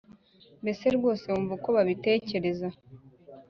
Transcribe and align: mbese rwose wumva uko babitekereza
mbese 0.61 0.85
rwose 0.97 1.25
wumva 1.33 1.53
uko 1.57 1.69
babitekereza 1.75 2.67